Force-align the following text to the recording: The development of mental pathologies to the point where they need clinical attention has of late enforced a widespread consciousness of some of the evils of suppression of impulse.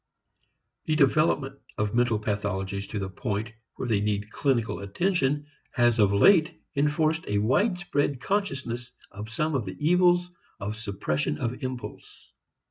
The 0.85 0.95
development 0.95 1.59
of 1.77 1.93
mental 1.93 2.19
pathologies 2.19 2.89
to 2.89 2.97
the 2.97 3.07
point 3.07 3.53
where 3.75 3.87
they 3.87 3.99
need 4.01 4.31
clinical 4.31 4.79
attention 4.79 5.45
has 5.73 5.99
of 5.99 6.11
late 6.11 6.59
enforced 6.75 7.27
a 7.27 7.37
widespread 7.37 8.19
consciousness 8.19 8.91
of 9.11 9.29
some 9.29 9.53
of 9.53 9.65
the 9.67 9.77
evils 9.79 10.31
of 10.59 10.75
suppression 10.75 11.37
of 11.37 11.61
impulse. 11.63 12.33